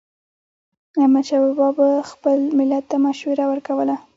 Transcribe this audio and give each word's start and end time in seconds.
احمدشاه 0.99 1.43
بابا 1.57 1.75
به 1.97 2.01
خپل 2.11 2.39
ملت 2.59 2.83
ته 2.89 2.97
مشوره 3.05 3.45
ورکوله. 3.51 3.97